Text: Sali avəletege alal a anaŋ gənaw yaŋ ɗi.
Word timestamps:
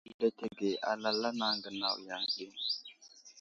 Sali 0.03 0.09
avəletege 0.13 0.69
alal 0.91 1.19
a 1.27 1.29
anaŋ 1.31 1.55
gənaw 1.63 1.95
yaŋ 2.07 2.23
ɗi. 2.33 2.45